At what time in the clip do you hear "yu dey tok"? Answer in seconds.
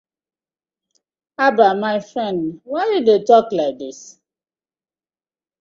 2.91-3.47